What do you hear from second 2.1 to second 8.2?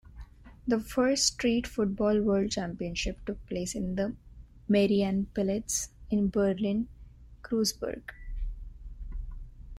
World Championship took place in the Mariannenplatz in Berlin-Kreuzberg.